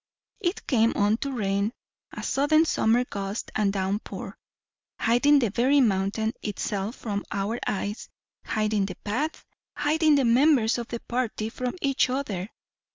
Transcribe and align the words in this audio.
It 0.39 0.65
came 0.65 0.93
on 0.95 1.17
to 1.17 1.31
rain 1.31 1.73
a 2.11 2.23
sudden 2.23 2.65
summer 2.65 3.05
gust 3.05 3.51
and 3.53 3.71
downpour, 3.71 4.35
hiding 4.99 5.37
the 5.37 5.51
very 5.51 5.79
mountain 5.79 6.33
it 6.41 6.57
self 6.57 6.95
from 6.95 7.23
our 7.31 7.59
eyes; 7.67 8.09
hiding 8.43 8.87
the 8.87 8.95
path, 9.03 9.45
hiding 9.77 10.15
the 10.15 10.25
members 10.25 10.79
of 10.79 10.87
the 10.87 11.01
party 11.01 11.49
from 11.49 11.75
each 11.83 12.09
other. 12.09 12.49